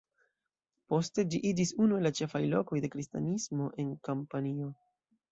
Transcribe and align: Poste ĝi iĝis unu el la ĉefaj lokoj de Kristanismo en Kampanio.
Poste 0.91 1.23
ĝi 1.33 1.41
iĝis 1.49 1.73
unu 1.83 1.99
el 1.99 2.07
la 2.09 2.11
ĉefaj 2.19 2.41
lokoj 2.53 2.79
de 2.85 2.89
Kristanismo 2.95 3.67
en 3.85 3.93
Kampanio. 4.09 4.71